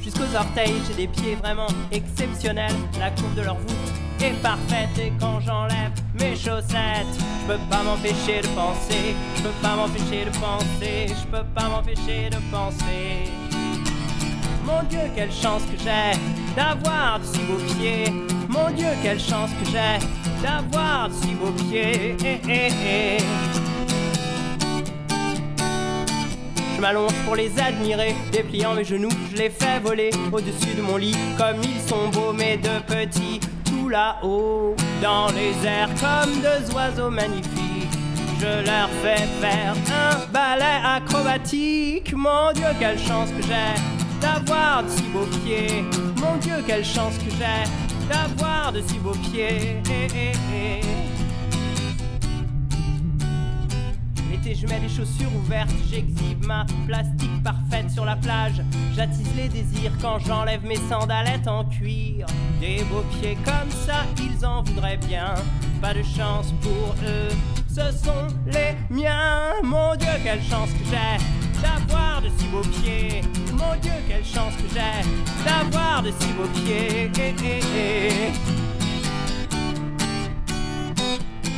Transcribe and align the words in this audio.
jusqu'aux 0.00 0.36
orteils. 0.36 0.74
J'ai 0.88 1.06
des 1.06 1.08
pieds 1.08 1.34
vraiment 1.34 1.68
exceptionnels. 1.90 2.74
La 2.98 3.10
courbe 3.10 3.34
de 3.34 3.42
leur 3.42 3.56
voûte 3.56 3.92
est 4.20 4.40
parfaite. 4.42 4.98
Et 4.98 5.12
quand 5.20 5.40
j'enlève 5.40 5.92
mes 6.18 6.34
chaussettes, 6.36 7.12
je 7.16 7.52
peux 7.52 7.60
pas 7.70 7.82
m'empêcher 7.82 8.40
de 8.40 8.48
penser. 8.48 9.14
Je 9.36 9.42
peux 9.42 9.56
pas 9.62 9.76
m'empêcher 9.76 10.24
de 10.24 10.30
penser. 10.30 11.06
Je 11.08 11.26
peux 11.26 11.46
pas 11.54 11.68
m'empêcher 11.68 12.30
de 12.30 12.38
penser. 12.50 13.30
Mon 14.64 14.82
Dieu, 14.88 15.00
quelle 15.14 15.32
chance 15.32 15.62
que 15.62 15.78
j'ai 15.78 16.18
d'avoir 16.56 17.18
de 17.18 17.24
si 17.24 17.38
beaux 17.40 17.74
pieds. 17.74 18.12
Mon 18.48 18.70
Dieu, 18.70 18.88
quelle 19.02 19.20
chance 19.20 19.50
que 19.60 19.66
j'ai 19.66 19.98
d'avoir 20.42 21.08
de 21.08 21.14
si 21.14 21.34
beaux 21.34 21.52
pieds. 21.52 22.16
Eh, 22.24 22.40
eh, 22.48 22.68
eh. 23.18 23.41
M'allonge 26.82 27.14
pour 27.24 27.36
les 27.36 27.52
admirer, 27.60 28.14
dépliant 28.32 28.74
mes 28.74 28.82
genoux, 28.82 29.08
je 29.30 29.36
les 29.36 29.50
fais 29.50 29.78
voler 29.78 30.10
au-dessus 30.32 30.74
de 30.76 30.82
mon 30.82 30.96
lit, 30.96 31.16
comme 31.38 31.62
ils 31.62 31.80
sont 31.88 32.08
beaux, 32.08 32.32
mais 32.32 32.56
de 32.56 32.80
petits, 32.88 33.38
tout 33.64 33.88
là-haut, 33.88 34.74
dans 35.00 35.28
les 35.28 35.54
airs, 35.64 35.88
comme 36.00 36.32
deux 36.40 36.74
oiseaux 36.74 37.08
magnifiques. 37.08 37.88
Je 38.40 38.66
leur 38.66 38.90
fais 39.00 39.24
faire 39.40 39.74
un 39.94 40.32
ballet 40.32 40.80
acrobatique. 40.84 42.12
Mon 42.14 42.52
Dieu, 42.52 42.66
quelle 42.80 42.98
chance 42.98 43.30
que 43.30 43.42
j'ai 43.42 43.80
d'avoir 44.20 44.82
de 44.82 44.88
si 44.88 45.02
beaux 45.02 45.28
pieds. 45.44 45.84
Mon 46.20 46.36
Dieu, 46.38 46.54
quelle 46.66 46.84
chance 46.84 47.14
que 47.18 47.30
j'ai 47.30 48.08
d'avoir 48.08 48.72
de 48.72 48.80
si 48.80 48.98
beaux 48.98 49.16
pieds. 49.30 49.80
Eh, 49.88 50.08
eh, 50.12 50.32
eh. 50.52 51.11
Je 54.54 54.66
mets 54.66 54.80
les 54.80 54.88
chaussures 54.88 55.34
ouvertes, 55.34 55.72
j'exhibe 55.90 56.44
ma 56.44 56.66
plastique 56.86 57.42
parfaite 57.42 57.90
sur 57.90 58.04
la 58.04 58.16
plage. 58.16 58.62
J'attise 58.94 59.28
les 59.34 59.48
désirs 59.48 59.92
quand 60.00 60.18
j'enlève 60.18 60.64
mes 60.64 60.76
sandalettes 60.90 61.48
en 61.48 61.64
cuir. 61.64 62.26
Des 62.60 62.84
beaux 62.84 63.04
pieds 63.18 63.38
comme 63.44 63.70
ça, 63.70 64.04
ils 64.18 64.44
en 64.44 64.62
voudraient 64.62 64.98
bien. 64.98 65.34
Pas 65.80 65.94
de 65.94 66.02
chance 66.02 66.52
pour 66.60 66.94
eux, 67.06 67.28
ce 67.68 67.96
sont 67.96 68.28
les 68.46 68.76
miens. 68.94 69.54
Mon 69.62 69.96
Dieu, 69.96 70.12
quelle 70.22 70.42
chance 70.42 70.70
que 70.70 70.84
j'ai 70.84 71.62
d'avoir 71.62 72.20
de 72.20 72.28
si 72.36 72.46
beaux 72.48 72.60
pieds. 72.60 73.22
Mon 73.52 73.74
Dieu, 73.80 73.92
quelle 74.06 74.24
chance 74.24 74.54
que 74.56 74.68
j'ai 74.74 75.44
d'avoir 75.44 76.02
de 76.02 76.10
si 76.10 76.32
beaux 76.32 76.48
pieds. 76.54 77.10
Eh, 77.18 77.34
eh, 77.42 77.60
eh. 77.74 78.61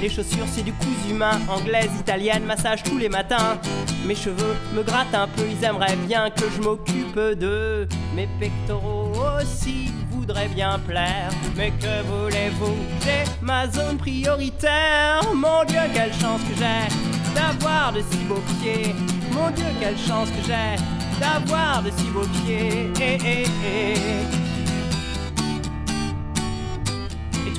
Les 0.00 0.08
chaussures, 0.08 0.46
c'est 0.50 0.62
du 0.62 0.72
cousu 0.72 1.10
humain, 1.10 1.38
anglaise, 1.48 1.90
italienne, 1.98 2.44
massage 2.44 2.82
tous 2.82 2.96
les 2.96 3.10
matins. 3.10 3.58
Mes 4.06 4.14
cheveux 4.14 4.56
me 4.72 4.82
grattent 4.82 5.14
un 5.14 5.28
peu, 5.28 5.42
ils 5.46 5.62
aimeraient 5.62 5.96
bien 6.06 6.30
que 6.30 6.44
je 6.56 6.62
m'occupe 6.62 7.18
d'eux. 7.38 7.86
Mes 8.14 8.26
pectoraux 8.38 9.12
aussi 9.38 9.90
voudraient 10.10 10.48
bien 10.48 10.78
plaire. 10.86 11.30
Mais 11.54 11.70
que 11.72 12.02
voulez-vous? 12.06 12.76
J'ai 13.04 13.24
ma 13.42 13.68
zone 13.68 13.98
prioritaire. 13.98 15.20
Mon 15.34 15.64
Dieu, 15.64 15.80
quelle 15.92 16.14
chance 16.14 16.40
que 16.48 16.54
j'ai 16.56 17.34
d'avoir 17.34 17.92
de 17.92 18.00
si 18.10 18.18
beaux 18.24 18.42
pieds. 18.62 18.94
Mon 19.32 19.50
Dieu, 19.50 19.66
quelle 19.80 19.98
chance 19.98 20.30
que 20.30 20.42
j'ai 20.46 20.80
d'avoir 21.20 21.82
de 21.82 21.90
si 21.90 22.04
beaux 22.04 22.26
pieds. 22.44 22.90
Eh, 23.00 23.18
eh, 23.22 23.44
eh. 23.64 24.39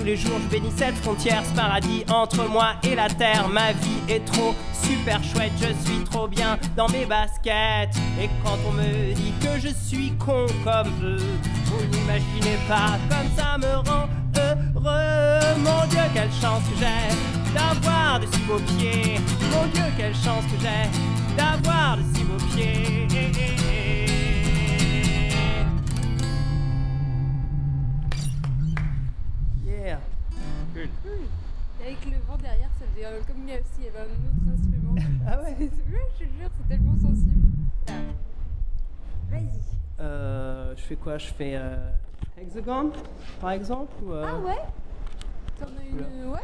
Tous 0.00 0.06
les 0.06 0.16
jours 0.16 0.38
je 0.42 0.48
bénis 0.48 0.72
cette 0.76 0.96
frontière, 0.96 1.42
ce 1.44 1.54
paradis 1.54 2.04
entre 2.10 2.48
moi 2.48 2.74
et 2.82 2.94
la 2.94 3.08
terre. 3.08 3.48
Ma 3.48 3.72
vie 3.72 4.00
est 4.08 4.24
trop 4.24 4.54
super 4.72 5.22
chouette, 5.22 5.52
je 5.60 5.66
suis 5.86 6.04
trop 6.04 6.26
bien 6.26 6.58
dans 6.76 6.88
mes 6.88 7.04
baskets. 7.04 7.94
Et 8.20 8.28
quand 8.42 8.56
on 8.66 8.72
me 8.72 9.12
dit 9.14 9.32
que 9.40 9.60
je 9.60 9.68
suis 9.68 10.12
con 10.12 10.46
comme 10.64 10.88
eux, 11.02 11.18
vous 11.66 11.84
n'imaginez 11.86 12.56
pas 12.66 12.98
comme 13.10 13.28
ça 13.36 13.58
me 13.58 13.76
rend 13.88 14.08
heureux. 14.38 15.56
Mon 15.58 15.86
Dieu, 15.88 16.00
quelle 16.14 16.32
chance 16.40 16.62
que 16.70 16.78
j'ai 16.78 17.54
d'avoir 17.54 18.20
de 18.20 18.26
si 18.26 18.40
beaux 18.42 18.60
pieds. 18.78 19.20
Mon 19.52 19.66
Dieu, 19.66 19.84
quelle 19.98 20.14
chance 20.14 20.44
que 20.44 20.60
j'ai 20.62 21.36
d'avoir 21.36 21.98
de 21.98 22.02
si 22.14 22.24
beaux 22.24 22.44
pieds. 22.54 22.79
S'il 33.80 33.86
y 33.86 33.88
avait 33.88 34.00
un 34.00 34.12
autre 34.28 34.52
instrument. 34.52 34.94
Ah 35.26 35.38
ouais 35.42 35.56
Ouais, 35.58 35.70
je 36.18 36.24
te 36.24 36.30
jure, 36.30 36.50
c'est 36.56 36.68
tellement 36.68 36.94
sensible. 36.94 37.46
Là. 37.88 37.94
Vas-y. 39.30 39.60
Euh, 40.00 40.74
je 40.76 40.82
fais 40.82 40.96
quoi? 40.96 41.18
Je 41.18 41.26
fais 41.26 41.52
euh, 41.54 41.90
hexagone, 42.40 42.90
par 43.40 43.52
exemple 43.52 43.92
ou, 44.02 44.12
euh, 44.12 44.26
Ah 44.26 44.38
ouais? 44.38 44.58
T'en 45.58 45.66
as 45.66 45.88
une. 45.88 46.30
Ouais 46.30 46.40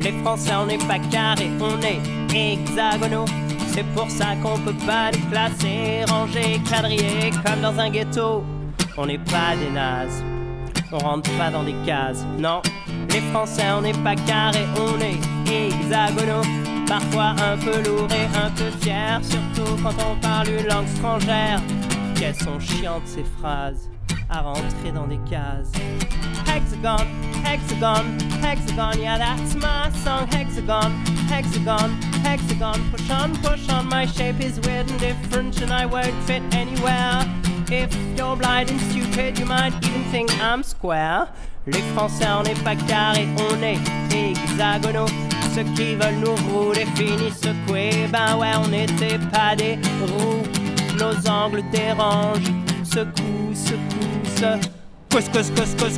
Les 0.00 0.12
Français, 0.22 0.54
on 0.54 0.66
n'est 0.66 0.78
pas 0.78 0.98
carrés, 0.98 1.50
on 1.60 1.78
est 1.82 2.00
hexagonaux. 2.34 3.26
C'est 3.68 3.84
pour 3.94 4.10
ça 4.10 4.34
qu'on 4.42 4.58
peut 4.58 4.86
pas 4.86 5.10
les 5.10 5.20
classer, 5.30 6.04
ranger, 6.08 6.58
quadriller 6.68 7.30
comme 7.44 7.60
dans 7.60 7.78
un 7.78 7.90
ghetto. 7.90 8.42
On 8.96 9.06
n'est 9.06 9.18
pas 9.18 9.56
des 9.56 9.70
nazes, 9.70 10.22
on 10.92 10.98
rentre 10.98 11.30
pas 11.38 11.50
dans 11.50 11.62
des 11.62 11.74
cases. 11.86 12.24
Non, 12.38 12.60
les 13.10 13.20
Français, 13.32 13.70
on 13.76 13.82
n'est 13.82 13.92
pas 13.92 14.14
carrés, 14.14 14.66
on 14.76 15.00
est 15.00 15.18
hexagonaux. 15.50 16.42
Parfois 16.86 17.34
un 17.40 17.56
peu 17.56 17.82
lourd 17.88 18.08
et 18.10 18.36
un 18.36 18.50
peu 18.50 18.70
fier, 18.82 19.20
surtout 19.22 19.80
quand 19.82 19.94
on 20.04 20.16
parle 20.20 20.48
une 20.48 20.66
langue 20.66 20.88
étrangère. 20.96 21.60
Qu'elles 22.16 22.34
sont 22.34 22.58
chiantes 22.58 23.06
ces 23.06 23.24
phrases 23.38 23.88
à 24.28 24.40
rentrer 24.40 24.92
dans 24.92 25.06
des 25.06 25.20
cases. 25.30 25.72
Hexagon, 26.46 27.06
hexagon, 27.46 28.04
hexagon, 28.42 29.00
yeah, 29.00 29.18
that's 29.18 29.54
my 29.54 29.88
song. 30.04 30.26
Hexagon, 30.32 30.92
hexagon, 31.30 31.90
hexagon, 32.24 32.80
push 32.90 33.10
on, 33.10 33.32
push 33.36 33.68
on. 33.70 33.88
My 33.88 34.06
shape 34.06 34.40
is 34.40 34.58
weird 34.66 34.90
and 34.90 34.98
different, 34.98 35.60
and 35.62 35.72
I 35.72 35.86
won't 35.86 36.14
fit 36.26 36.42
anywhere. 36.52 37.24
If 37.72 37.94
you're 38.18 38.34
blind 38.34 38.68
and 38.70 38.80
stupid, 38.80 39.38
you 39.38 39.46
might 39.46 39.72
even 39.84 40.02
think 40.10 40.30
I'm 40.42 40.64
square. 40.64 41.28
Les 41.66 41.82
Français, 41.94 42.26
on 42.26 42.42
n'est 42.42 42.60
pas 42.64 42.74
carrés, 42.74 43.28
on 43.38 43.62
est 43.62 43.78
hexagonaux. 44.12 45.06
Ceux 45.54 45.62
qui 45.76 45.94
veulent 45.94 46.18
nous 46.18 46.34
rouler 46.52 46.84
finissent 46.96 47.40
secoués. 47.40 48.08
Ben 48.10 48.36
ouais, 48.38 48.56
on 48.56 48.66
n'était 48.66 49.18
pas 49.30 49.54
des 49.54 49.78
roues. 50.00 50.42
Nos 50.98 51.28
angles 51.30 51.62
dérangent, 51.70 52.50
cous, 52.82 53.04
cous, 53.04 53.62
cous, 53.68 53.78
cous, 55.10 55.20
cous, 55.20 55.30
cous, 55.30 55.50
cous, 55.50 55.70
cous, 55.70 55.94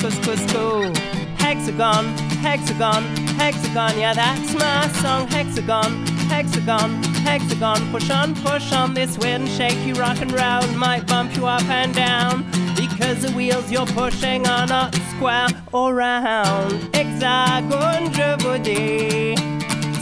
cous, 0.00 0.20
cous, 0.22 0.46
cous. 0.52 1.16
Hexagon, 1.38 2.04
hexagon, 2.42 3.04
hexagon, 3.38 3.96
yeah, 3.96 4.12
that's 4.12 4.52
my 4.54 4.88
song. 5.00 5.28
Hexagon, 5.28 6.04
hexagon, 6.36 7.02
hexagon. 7.24 7.90
Push 7.90 8.10
on, 8.10 8.34
push 8.36 8.72
on 8.72 8.92
this 8.92 9.16
wind, 9.18 9.48
shake 9.48 9.78
you 9.86 9.94
rock 9.94 10.20
and 10.20 10.32
roll 10.32 10.66
might 10.76 11.06
bump 11.06 11.34
you 11.34 11.46
up 11.46 11.64
and 11.64 11.94
down 11.94 12.44
because 12.76 13.22
the 13.22 13.32
wheels 13.32 13.70
you're 13.72 13.86
pushing 13.86 14.46
are 14.46 14.66
not 14.66 14.94
square 15.16 15.48
or 15.72 15.94
round. 15.94 16.72
Hexagone, 16.92 18.12
je 18.12 18.28
vous 18.42 18.58
dis, 18.58 19.34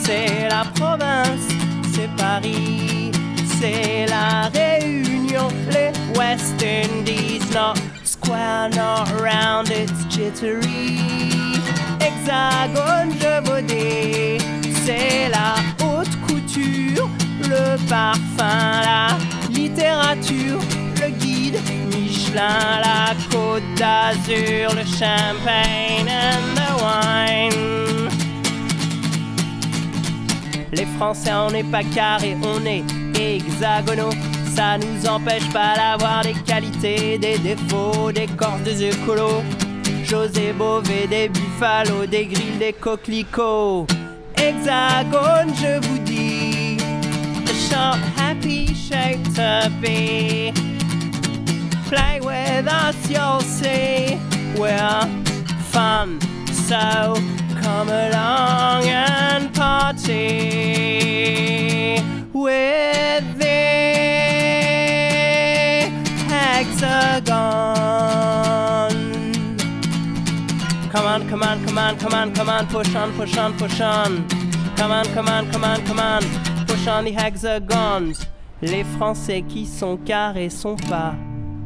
c'est 0.04 0.48
la 0.48 0.64
province, 0.74 1.46
c'est 1.92 2.10
Paris, 2.16 3.12
c'est 3.60 4.06
la 4.08 4.48
Réunion, 4.48 5.48
les 5.70 5.92
West 6.18 6.60
Indies, 6.62 7.42
not 7.52 7.78
square, 8.02 8.68
not 8.70 9.08
round, 9.20 9.70
it's 9.70 10.04
jittery. 10.08 10.98
Hexagone, 12.00 13.12
je 13.20 13.40
vous 13.46 13.62
dis, 13.62 14.74
c'est 14.84 15.28
la 15.28 15.73
le 17.48 17.76
parfum, 17.88 18.82
la 18.82 19.08
littérature, 19.50 20.58
le 21.00 21.10
guide, 21.10 21.58
Michelin, 21.94 22.80
la 22.82 23.14
côte 23.30 23.62
d'Azur, 23.76 24.74
le 24.74 24.84
champagne 24.84 26.08
and 26.08 26.54
the 26.54 26.70
wine. 26.82 28.10
Les 30.72 30.86
Français, 30.98 31.32
on 31.32 31.50
n'est 31.50 31.64
pas 31.64 31.84
carrés, 31.84 32.36
on 32.42 32.64
est 32.66 32.84
hexagonaux. 33.18 34.10
Ça 34.54 34.78
nous 34.78 35.08
empêche 35.08 35.48
pas 35.52 35.74
d'avoir 35.76 36.22
des 36.22 36.34
qualités, 36.46 37.18
des 37.18 37.38
défauts, 37.38 38.12
des 38.12 38.26
corps, 38.26 38.58
des 38.64 38.84
écolos. 38.84 39.42
José 40.04 40.52
Bové, 40.52 41.06
des 41.08 41.28
buffalo, 41.28 42.06
des 42.06 42.26
grilles, 42.26 42.58
des 42.58 42.72
coquelicots. 42.72 43.86
Hexagone, 44.36 45.52
je 45.56 45.86
vous 45.86 45.98
dis, 45.98 46.43
sharp, 47.68 47.98
happy 48.16 48.66
shape 48.74 49.22
to 49.34 49.72
be. 49.80 50.52
Play 51.88 52.20
with 52.20 52.66
us, 52.66 52.96
you'll 53.10 53.40
see. 53.40 54.18
We're 54.56 55.06
fun, 55.72 56.20
so 56.68 57.14
come 57.62 57.88
along 57.88 58.84
and 58.88 59.52
party 59.54 60.20
with 62.32 63.38
the 63.38 63.54
hexagon. 66.28 67.64
Come 70.90 71.06
on, 71.06 71.28
come 71.28 71.42
on, 71.42 71.64
come 71.66 71.78
on, 71.78 71.98
come 71.98 72.14
on, 72.14 72.34
come 72.34 72.48
on, 72.48 72.66
push 72.68 72.94
on, 72.94 73.12
push 73.14 73.36
on, 73.36 73.56
push 73.58 73.80
on. 73.80 74.28
Come 74.76 74.90
on, 74.90 75.04
come 75.14 75.28
on, 75.28 75.50
come 75.50 75.64
on, 75.64 75.84
come 75.86 76.00
on, 76.00 76.22
Les 78.60 78.84
Français 78.84 79.42
qui 79.48 79.64
sont 79.64 79.96
carrés 79.96 80.50
sont 80.50 80.76
pas 80.76 81.14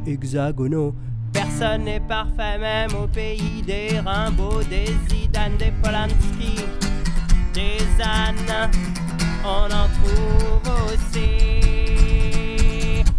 hexagonaux. 0.07 0.95
Personne 1.33 1.83
n'est 1.83 1.99
parfait, 1.99 2.57
même 2.57 2.91
au 2.95 3.05
pays 3.05 3.61
des 3.65 3.99
Rimbaud, 3.99 4.63
des 4.69 4.95
Zidane, 5.09 5.57
des 5.57 5.73
Polanski, 5.83 6.63
des 7.53 7.81
Anne. 8.01 8.71
On 9.43 9.65
en 9.65 9.89
trouve 9.99 10.71
aussi. 10.85 11.43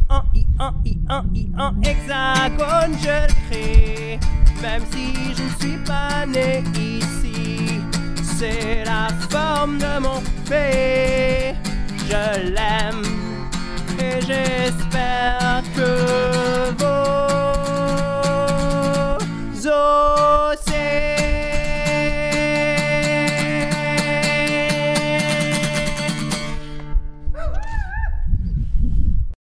En 0.09 0.23
I, 0.35 0.47
en 0.59 0.73
I, 0.85 0.99
en 1.11 1.23
I, 1.35 1.51
en 1.59 1.83
hexagone, 1.83 2.97
je 2.99 3.27
le 3.27 3.35
crée. 3.51 4.19
Même 4.63 4.83
si 4.91 5.13
je 5.37 5.43
ne 5.43 5.51
suis 5.61 5.85
pas 5.85 6.25
né 6.27 6.63
ici, 6.79 7.79
c'est 8.23 8.85
la 8.87 9.09
forme 9.29 9.77
de 9.77 10.01
mon 10.01 10.21
fait. 10.47 11.10
Je 12.11 12.51
l'aime 12.57 13.10